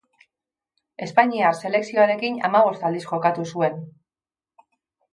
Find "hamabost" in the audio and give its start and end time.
2.49-2.89